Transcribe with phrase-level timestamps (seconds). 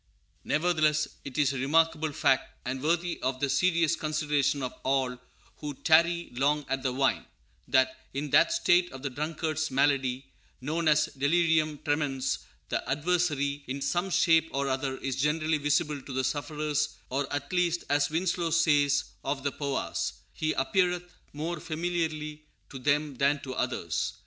[0.43, 5.15] Nevertheless it is a remarkable fact, and worthy of the serious consideration of all
[5.57, 7.27] who "tarry long at the wine,"
[7.67, 10.25] that, in that state of the drunkard's malady
[10.59, 16.13] known as delirium tremens, the adversary, in some shape or other, is generally visible to
[16.13, 22.43] the sufferers, or at least, as Winslow says of the Powahs, "he appeareth more familiarly
[22.69, 24.13] to them than to others."